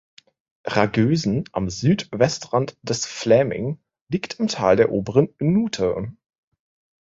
Ragösen 0.65 1.43
am 1.51 1.69
Südwestrand 1.69 2.75
des 2.81 3.05
Fläming 3.05 3.77
liegt 4.09 4.39
im 4.39 4.47
Tal 4.47 4.75
der 4.75 4.91
oberen 4.91 5.29
Nuthe. 5.37 6.11